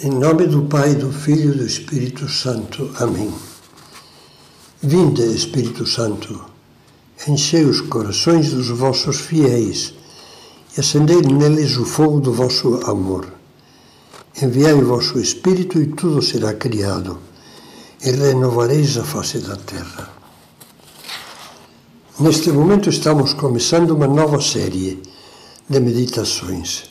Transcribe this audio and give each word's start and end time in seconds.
Em 0.00 0.12
nome 0.12 0.46
do 0.46 0.62
Pai, 0.62 0.94
do 0.94 1.10
Filho 1.10 1.52
e 1.52 1.58
do 1.58 1.66
Espírito 1.66 2.28
Santo. 2.28 2.88
Amém. 3.00 3.34
Vinde, 4.80 5.22
Espírito 5.22 5.84
Santo, 5.88 6.40
enchei 7.26 7.64
os 7.64 7.80
corações 7.80 8.52
dos 8.52 8.68
vossos 8.68 9.18
fiéis 9.18 9.94
e 10.76 10.80
acendei 10.80 11.20
neles 11.22 11.76
o 11.76 11.84
fogo 11.84 12.20
do 12.20 12.32
vosso 12.32 12.76
amor. 12.88 13.26
Enviai 14.40 14.74
o 14.74 14.86
vosso 14.86 15.18
Espírito 15.18 15.82
e 15.82 15.88
tudo 15.88 16.22
será 16.22 16.54
criado, 16.54 17.18
e 18.00 18.12
renovareis 18.12 18.96
a 18.98 19.02
face 19.02 19.38
da 19.38 19.56
terra. 19.56 20.10
Neste 22.20 22.52
momento 22.52 22.88
estamos 22.88 23.32
começando 23.32 23.90
uma 23.90 24.06
nova 24.06 24.40
série 24.40 25.02
de 25.68 25.80
meditações. 25.80 26.84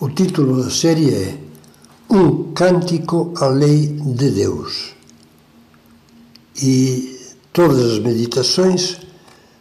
O 0.00 0.08
título 0.08 0.64
da 0.64 0.70
série 0.70 1.10
é 1.12 1.46
um 2.08 2.52
cântico 2.52 3.32
à 3.36 3.46
lei 3.46 3.88
de 3.88 4.30
Deus. 4.30 4.94
E 6.62 7.18
todas 7.52 7.92
as 7.92 7.98
meditações 7.98 8.98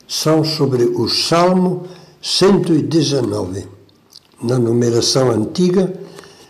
são 0.08 0.44
sobre 0.44 0.84
o 0.84 1.08
Salmo 1.10 1.88
119, 2.22 3.68
na 4.42 4.58
numeração 4.58 5.32
antiga 5.32 5.94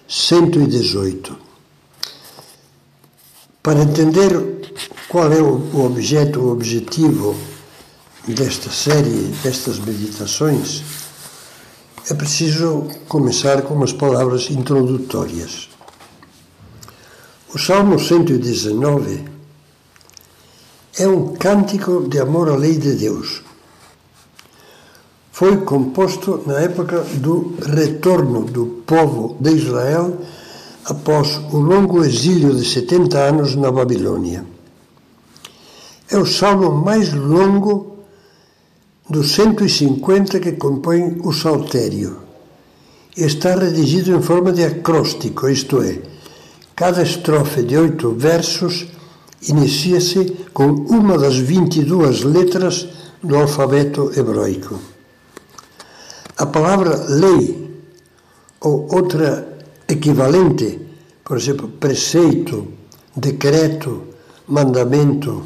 118. 0.07 1.35
Para 3.63 3.81
entender 3.81 4.71
qual 5.07 5.31
é 5.31 5.41
o 5.41 5.85
objeto, 5.85 6.39
o 6.39 6.51
objetivo 6.51 7.35
desta 8.27 8.69
série, 8.69 9.33
destas 9.43 9.79
meditações, 9.79 10.83
é 12.09 12.13
preciso 12.13 12.87
começar 13.07 13.63
com 13.63 13.73
umas 13.73 13.91
palavras 13.91 14.49
introdutórias. 14.51 15.74
O 17.55 17.57
Salmo 17.57 17.97
119 17.97 19.23
é 20.99 21.07
um 21.07 21.35
cântico 21.35 22.05
de 22.05 22.19
amor 22.19 22.49
à 22.49 22.55
lei 22.57 22.77
de 22.77 22.95
Deus. 22.95 23.43
Foi 25.31 25.55
composto 25.61 26.43
na 26.45 26.59
época 26.59 26.99
do 27.13 27.55
retorno 27.65 28.43
do 28.43 28.83
povo 28.85 29.37
de 29.39 29.51
Israel 29.51 30.17
após 30.83 31.37
o 31.53 31.57
longo 31.59 32.03
exílio 32.03 32.53
de 32.53 32.65
70 32.65 33.17
anos 33.17 33.55
na 33.55 33.71
Babilônia. 33.71 34.45
É 36.11 36.17
o 36.17 36.25
salmo 36.25 36.71
mais 36.73 37.13
longo 37.13 37.99
dos 39.09 39.31
150 39.31 40.41
que 40.41 40.51
compõem 40.51 41.21
o 41.23 41.31
Saltério. 41.31 42.17
Está 43.15 43.55
redigido 43.55 44.13
em 44.13 44.21
forma 44.21 44.51
de 44.51 44.61
acróstico, 44.61 45.47
isto 45.47 45.81
é, 45.81 46.14
Cada 46.75 47.01
estrofe 47.01 47.63
de 47.63 47.77
oito 47.77 48.11
versos 48.11 48.87
inicia-se 49.41 50.25
com 50.53 50.65
uma 50.65 51.17
das 51.17 51.37
22 51.37 52.23
letras 52.23 52.87
do 53.23 53.37
alfabeto 53.37 54.11
hebraico. 54.13 54.77
A 56.35 56.45
palavra 56.45 57.05
lei, 57.07 57.79
ou 58.59 58.93
outra 58.93 59.57
equivalente, 59.87 60.81
por 61.23 61.37
exemplo, 61.37 61.69
preceito, 61.69 62.67
decreto, 63.15 64.03
mandamento, 64.45 65.43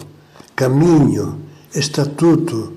caminho, 0.55 1.41
estatuto, 1.75 2.73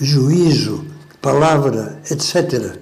juízo, 0.00 0.86
palavra, 1.20 2.00
etc., 2.10 2.78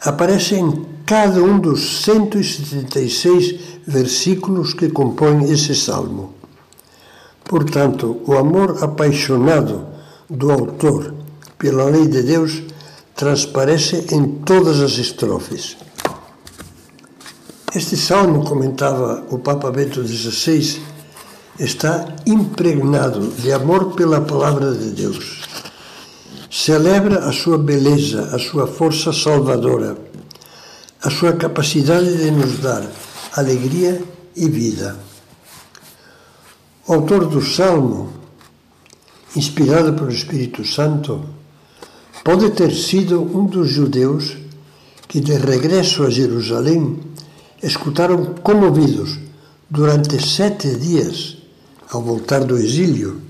aparece 0.00 0.54
em 0.54 0.91
cada 1.12 1.42
um 1.42 1.58
dos 1.58 2.04
176 2.04 3.60
versículos 3.86 4.72
que 4.72 4.88
compõem 4.88 5.52
esse 5.52 5.74
salmo. 5.74 6.32
Portanto, 7.44 8.22
o 8.26 8.32
amor 8.32 8.82
apaixonado 8.82 9.88
do 10.30 10.50
autor 10.50 11.12
pela 11.58 11.84
lei 11.84 12.08
de 12.08 12.22
Deus 12.22 12.62
transparece 13.14 14.06
em 14.10 14.26
todas 14.26 14.80
as 14.80 14.92
estrofes. 14.92 15.76
Este 17.74 17.94
salmo, 17.94 18.46
comentava 18.46 19.22
o 19.28 19.38
Papa 19.38 19.70
Bento 19.70 20.02
XVI, 20.02 20.80
está 21.60 22.06
impregnado 22.24 23.26
de 23.32 23.52
amor 23.52 23.92
pela 23.92 24.22
palavra 24.22 24.72
de 24.72 24.88
Deus. 24.92 25.42
Celebra 26.50 27.26
a 27.26 27.32
sua 27.32 27.58
beleza, 27.58 28.34
a 28.34 28.38
sua 28.38 28.66
força 28.66 29.12
salvadora, 29.12 30.10
a 31.02 31.10
sua 31.10 31.32
capacidade 31.32 32.16
de 32.16 32.30
nos 32.30 32.58
dar 32.58 32.88
alegria 33.34 34.00
e 34.36 34.48
vida. 34.48 34.96
O 36.86 36.92
autor 36.94 37.26
do 37.26 37.42
Salmo, 37.42 38.12
inspirado 39.34 39.94
pelo 39.94 40.12
Espírito 40.12 40.64
Santo, 40.64 41.24
pode 42.22 42.50
ter 42.50 42.72
sido 42.72 43.20
um 43.20 43.46
dos 43.46 43.68
judeus 43.68 44.36
que, 45.08 45.20
de 45.20 45.32
regresso 45.32 46.04
a 46.04 46.10
Jerusalém, 46.10 47.00
escutaram 47.60 48.34
comovidos 48.40 49.18
durante 49.68 50.24
sete 50.24 50.76
dias, 50.76 51.36
ao 51.90 52.00
voltar 52.00 52.44
do 52.44 52.56
exílio, 52.56 53.20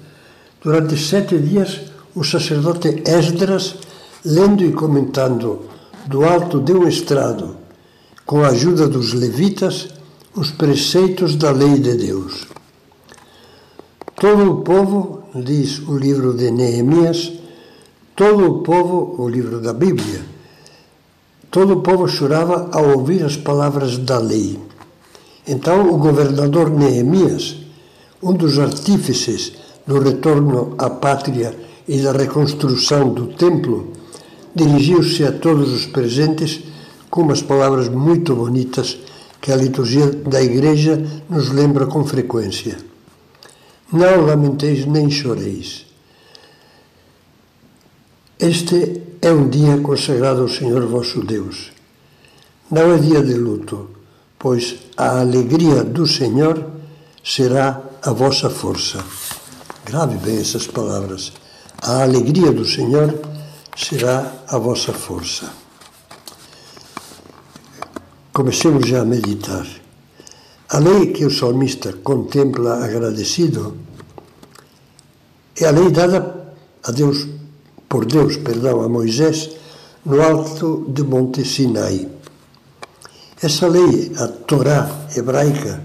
durante 0.63 0.95
sete 0.99 1.39
dias, 1.39 1.81
o 2.15 2.23
sacerdote 2.23 3.03
Esdras, 3.07 3.77
lendo 4.27 4.63
e 4.63 4.73
comentando 4.73 5.71
do 6.07 6.23
alto 6.23 6.61
de 6.61 6.73
um 6.73 6.87
estrado 6.87 7.62
com 8.25 8.43
a 8.43 8.49
ajuda 8.49 8.89
dos 8.89 9.13
levitas, 9.13 9.89
os 10.35 10.51
preceitos 10.51 11.37
da 11.37 11.51
lei 11.51 11.79
de 11.79 11.95
Deus. 11.95 12.47
Todo 14.15 14.51
o 14.51 14.57
povo, 14.63 15.25
diz 15.35 15.81
o 15.81 15.97
livro 15.97 16.33
de 16.35 16.51
Neemias, 16.51 17.33
todo 18.15 18.47
o 18.47 18.63
povo, 18.63 19.17
o 19.19 19.29
livro 19.29 19.61
da 19.61 19.73
Bíblia, 19.73 20.23
todo 21.51 21.75
o 21.75 21.81
povo 21.81 22.09
chorava 22.09 22.71
ao 22.73 22.99
ouvir 22.99 23.25
as 23.25 23.37
palavras 23.37 23.99
da 23.99 24.19
lei. 24.19 24.59
Então 25.47 25.93
o 25.93 25.99
governador 25.99 26.71
Neemias, 26.71 27.57
um 28.23 28.33
dos 28.33 28.59
artífices 28.59 29.53
do 29.87 29.99
retorno 29.99 30.75
à 30.79 30.89
pátria 30.89 31.55
e 31.89 31.99
da 31.99 32.13
reconstrução 32.13 33.13
do 33.13 33.27
templo, 33.27 33.93
dirigiu-se 34.55 35.25
a 35.25 35.33
todos 35.33 35.73
os 35.73 35.87
presentes 35.87 36.72
com 37.13 37.21
umas 37.21 37.43
palavras 37.43 37.89
muito 37.89 38.35
bonitas 38.35 38.97
que 39.39 39.53
a 39.53 39.57
liturgia 39.57 40.07
da 40.07 40.43
Igreja 40.43 40.97
nos 41.29 41.51
lembra 41.51 41.85
com 41.85 42.03
frequência. 42.07 42.79
Não 43.93 44.23
lamenteis 44.25 44.87
nem 44.87 45.11
choreis. 45.11 45.85
Este 48.41 49.03
é 49.21 49.31
um 49.31 49.47
dia 49.47 49.77
consagrado 49.83 50.41
ao 50.41 50.49
Senhor 50.49 50.87
vosso 50.87 51.23
Deus. 51.23 51.71
Não 52.71 52.95
é 52.95 52.99
dia 52.99 53.23
de 53.23 53.35
luto, 53.35 53.91
pois 54.39 54.77
a 54.97 55.21
alegria 55.21 55.85
do 55.85 56.07
Senhor 56.07 56.67
será 57.23 57.83
a 58.03 58.11
vossa 58.11 58.49
força. 58.49 59.05
Grave 59.85 60.17
bem 60.17 60.39
essas 60.39 60.67
palavras. 60.67 61.31
A 61.83 62.05
alegria 62.05 62.51
do 62.53 62.65
Senhor 62.65 63.21
será 63.77 64.33
a 64.49 64.57
vossa 64.57 64.95
força. 64.95 65.62
Comecemos 68.33 68.89
já 68.89 69.03
a 69.03 69.05
meditar. 69.05 69.67
A 70.71 70.79
lei 70.79 71.13
que 71.13 71.27
o 71.27 71.31
salmista 71.31 71.93
contempla 71.93 72.83
agradecido 72.83 73.77
é 75.55 75.67
a 75.67 75.71
lei 75.71 75.91
dada 75.91 76.55
a 76.83 76.91
Deus, 76.91 77.29
por 77.91 78.07
Deus, 78.07 78.39
perdão, 78.39 78.81
a 78.81 78.89
Moisés, 78.89 79.51
no 80.07 80.23
alto 80.23 80.87
de 80.89 81.03
Monte 81.03 81.45
Sinai. 81.45 82.09
Essa 83.43 83.69
lei, 83.69 84.13
a 84.17 84.27
Torá 84.29 85.09
hebraica, 85.15 85.85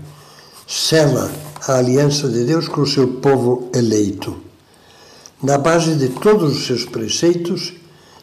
sela 0.65 1.29
a 1.67 1.79
aliança 1.79 2.29
de 2.29 2.45
Deus 2.45 2.69
com 2.69 2.79
o 2.79 2.87
seu 2.87 3.15
povo 3.15 3.69
eleito. 3.75 4.37
Na 5.43 5.57
base 5.57 5.95
de 5.95 6.07
todos 6.07 6.55
os 6.55 6.65
seus 6.65 6.85
preceitos 6.85 7.73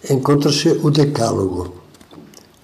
encontra-se 0.08 0.70
o 0.82 0.90
Decálogo, 0.90 1.75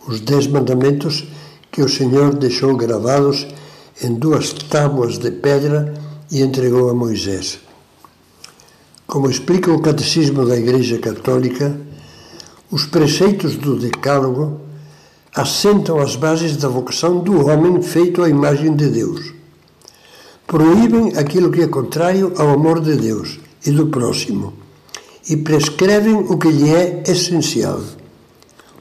os 0.09 0.21
Dez 0.21 0.47
Mandamentos 0.47 1.27
que 1.71 1.83
o 1.83 1.89
Senhor 1.89 2.35
deixou 2.35 2.77
gravados 2.77 3.47
em 4.03 4.15
duas 4.15 4.53
tábuas 4.53 5.19
de 5.19 5.31
pedra 5.31 5.95
e 6.31 6.43
entregou 6.43 6.91
a 6.91 6.95
Moisés. 6.95 7.61
Como 9.07 9.29
explica 9.29 9.73
o 9.73 9.81
Catecismo 9.81 10.47
da 10.47 10.57
Igreja 10.57 10.99
Católica, 10.99 11.79
os 12.71 12.87
preceitos 12.87 13.57
do 13.57 13.77
Decálogo 13.77 14.61
assentam 15.35 15.99
as 15.99 16.17
bases 16.17 16.57
da 16.57 16.69
vocação 16.69 17.19
do 17.19 17.47
homem 17.47 17.83
feito 17.83 18.23
à 18.23 18.29
imagem 18.29 18.75
de 18.75 18.89
Deus. 18.89 19.33
Proíbem 20.47 21.17
aquilo 21.17 21.51
que 21.51 21.63
é 21.63 21.67
contrário 21.67 22.33
ao 22.37 22.51
amor 22.51 22.81
de 22.81 22.97
Deus 22.97 23.39
e 23.65 23.71
do 23.71 23.87
próximo 23.87 24.53
e 25.29 25.37
prescrevem 25.37 26.15
o 26.15 26.39
que 26.39 26.51
lhe 26.51 26.71
é 26.71 27.03
essencial. 27.07 27.81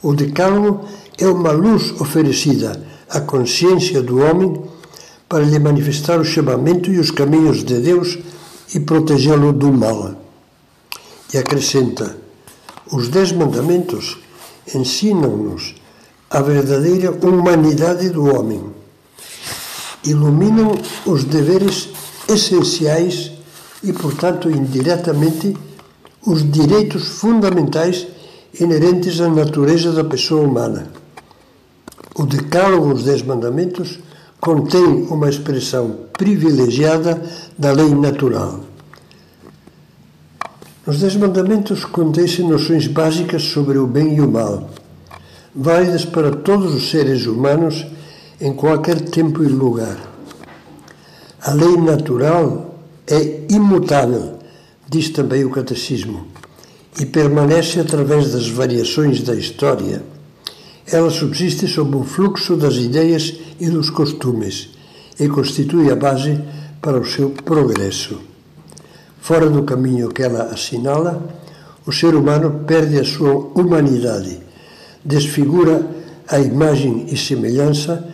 O 0.01 0.13
Decálogo 0.13 0.85
é 1.19 1.27
uma 1.27 1.51
luz 1.51 1.99
oferecida 1.99 2.81
a 3.09 3.19
consciência 3.19 4.01
do 4.01 4.19
homem 4.19 4.61
para 5.27 5.43
lhe 5.43 5.59
manifestar 5.59 6.19
o 6.19 6.25
chamamento 6.25 6.91
e 6.91 6.99
os 6.99 7.11
caminhos 7.11 7.63
de 7.63 7.79
Deus 7.79 8.17
e 8.73 8.79
protegê-lo 8.79 9.51
do 9.51 9.71
mal. 9.71 10.15
E 11.33 11.37
acrescenta: 11.37 12.17
os 12.91 13.09
Dez 13.09 13.31
Mandamentos 13.31 14.17
ensinam-nos 14.73 15.75
a 16.29 16.41
verdadeira 16.41 17.11
humanidade 17.11 18.09
do 18.09 18.25
homem, 18.25 18.63
iluminam 20.05 20.79
os 21.05 21.23
deveres 21.23 21.89
essenciais 22.27 23.31
e, 23.83 23.91
portanto, 23.91 24.49
indiretamente, 24.49 25.55
os 26.25 26.49
direitos 26.49 27.07
fundamentais 27.07 28.07
inerentes 28.59 29.19
à 29.19 29.29
natureza 29.29 29.91
da 29.91 30.03
pessoa 30.03 30.41
humana. 30.41 30.91
O 32.15 32.25
Decálogo 32.25 32.93
dos 32.93 33.03
Dez 33.03 33.21
Mandamentos 33.21 33.99
contém 34.39 35.07
uma 35.09 35.29
expressão 35.29 35.95
privilegiada 36.17 37.21
da 37.57 37.71
lei 37.71 37.93
natural. 37.93 38.61
Nos 40.85 40.99
Dez 40.99 41.15
Mandamentos 41.15 41.85
contêm-se 41.85 42.41
noções 42.41 42.87
básicas 42.87 43.43
sobre 43.43 43.77
o 43.77 43.85
bem 43.85 44.15
e 44.15 44.21
o 44.21 44.29
mal, 44.29 44.69
válidas 45.53 46.03
para 46.03 46.31
todos 46.31 46.73
os 46.73 46.89
seres 46.89 47.25
humanos 47.25 47.85
em 48.41 48.53
qualquer 48.53 48.99
tempo 49.01 49.43
e 49.43 49.47
lugar. 49.47 49.97
A 51.41 51.53
lei 51.53 51.77
natural 51.77 52.75
é 53.05 53.41
imutável, 53.49 54.39
diz 54.89 55.09
também 55.09 55.45
o 55.45 55.51
Catecismo, 55.51 56.27
e 56.99 57.05
permanece 57.05 57.79
através 57.79 58.31
das 58.31 58.47
variações 58.47 59.21
da 59.21 59.35
história. 59.35 60.01
Ela 60.91 61.09
subsiste 61.09 61.67
sob 61.67 61.95
o 61.97 62.03
fluxo 62.03 62.55
das 62.55 62.75
ideias 62.75 63.35
e 63.59 63.69
dos 63.69 63.89
costumes 63.89 64.69
e 65.19 65.27
constitui 65.27 65.91
a 65.91 65.95
base 65.95 66.39
para 66.81 66.99
o 66.99 67.05
seu 67.05 67.29
progresso. 67.29 68.19
Fora 69.21 69.49
do 69.49 69.63
caminho 69.63 70.09
que 70.09 70.23
ela 70.23 70.45
assinala, 70.45 71.21
o 71.85 71.91
ser 71.91 72.15
humano 72.15 72.63
perde 72.65 72.99
a 72.99 73.05
sua 73.05 73.33
humanidade, 73.53 74.39
desfigura 75.03 75.85
a 76.27 76.39
imagem 76.39 77.05
e 77.09 77.17
semelhança 77.17 78.07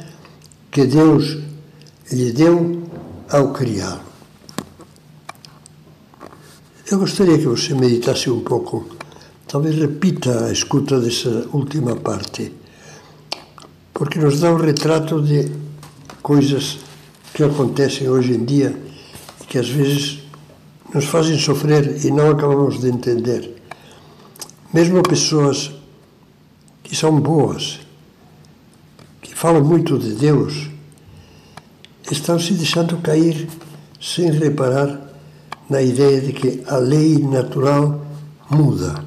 que 0.71 0.85
Deus 0.85 1.37
lhe 2.11 2.31
deu 2.31 2.83
ao 3.29 3.53
criá-lo. 3.53 4.01
Eu 6.91 6.99
gostaria 6.99 7.37
que 7.37 7.45
você 7.45 7.73
meditasse 7.73 8.29
um 8.29 8.41
pouco, 8.41 8.85
talvez 9.47 9.75
repita 9.75 10.45
a 10.45 10.51
escuta 10.51 10.99
dessa 10.99 11.47
última 11.51 11.95
parte, 11.95 12.51
porque 13.95 14.19
nos 14.19 14.41
dá 14.41 14.51
um 14.51 14.57
retrato 14.57 15.21
de 15.21 15.49
coisas 16.21 16.79
que 17.33 17.41
acontecem 17.41 18.09
hoje 18.09 18.33
em 18.33 18.43
dia 18.43 18.77
e 19.41 19.45
que 19.45 19.57
às 19.57 19.69
vezes 19.69 20.19
nos 20.93 21.05
fazem 21.05 21.39
sofrer 21.39 22.05
e 22.05 22.11
não 22.11 22.29
acabamos 22.29 22.81
de 22.81 22.89
entender. 22.89 23.55
Mesmo 24.73 25.01
pessoas 25.01 25.71
que 26.83 26.93
são 26.93 27.21
boas, 27.21 27.79
que 29.21 29.33
falam 29.33 29.63
muito 29.63 29.97
de 29.97 30.11
Deus, 30.11 30.69
estão 32.11 32.37
se 32.37 32.53
deixando 32.53 32.97
cair 32.97 33.47
sem 34.01 34.29
reparar 34.29 35.09
na 35.69 35.81
ideia 35.81 36.19
de 36.19 36.33
que 36.33 36.61
a 36.67 36.75
lei 36.75 37.17
natural 37.19 38.05
muda, 38.49 39.05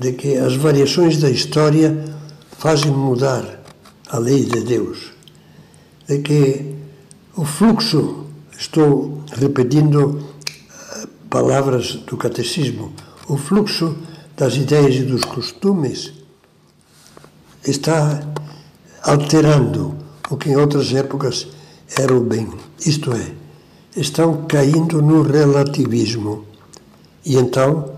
de 0.00 0.12
que 0.14 0.38
as 0.38 0.56
variações 0.56 1.18
da 1.18 1.28
história 1.28 2.16
fazem 2.56 2.90
mudar 2.90 3.55
a 4.16 4.18
lei 4.18 4.46
de 4.46 4.62
Deus, 4.62 5.12
de 6.08 6.18
que 6.20 6.74
o 7.36 7.44
fluxo, 7.44 8.24
estou 8.58 9.22
repetindo 9.30 10.18
eh, 10.18 11.06
palavras 11.28 11.96
do 11.96 12.16
catecismo, 12.16 12.94
o 13.28 13.36
fluxo 13.36 13.94
das 14.34 14.54
ideias 14.56 14.94
e 14.94 15.02
dos 15.02 15.22
costumes 15.22 16.14
está 17.62 18.22
alterando 19.02 19.94
o 20.30 20.36
que 20.38 20.48
em 20.48 20.56
outras 20.56 20.94
épocas 20.94 21.48
era 21.98 22.16
o 22.16 22.20
bem. 22.20 22.48
Isto 22.86 23.12
é, 23.12 23.34
estão 23.94 24.46
caindo 24.46 25.02
no 25.02 25.20
relativismo. 25.20 26.46
E 27.22 27.36
então 27.36 27.92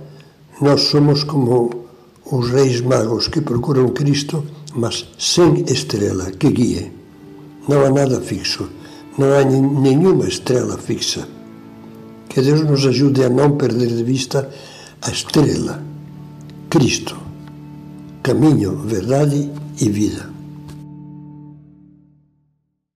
nós 0.60 0.80
somos 0.80 1.22
como 1.22 1.86
os 2.24 2.50
reis 2.50 2.80
magos 2.80 3.28
que 3.28 3.40
procuram 3.40 3.90
Cristo, 3.90 4.44
mas 4.74 5.06
sem 5.18 5.64
estrela 5.68 6.30
que 6.30 6.50
guie. 6.50 6.92
Não 7.68 7.84
há 7.84 7.90
nada 7.90 8.20
fixo, 8.20 8.68
não 9.16 9.32
há 9.32 9.44
nenhuma 9.44 10.26
estrela 10.26 10.78
fixa. 10.78 11.28
Que 12.28 12.40
Deus 12.40 12.62
nos 12.62 12.86
ajude 12.86 13.24
a 13.24 13.28
não 13.28 13.56
perder 13.56 13.88
de 13.88 14.02
vista 14.02 14.48
a 15.02 15.10
estrela, 15.10 15.82
Cristo, 16.70 17.16
caminho, 18.22 18.76
verdade 18.76 19.50
e 19.80 19.88
vida. 19.88 20.37